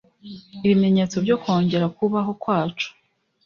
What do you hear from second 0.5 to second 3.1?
Ibimenyetso byo kongera kubaho kwacu